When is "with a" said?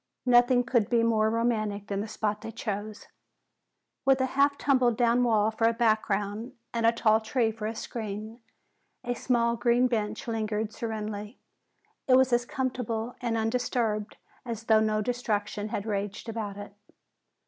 4.03-4.25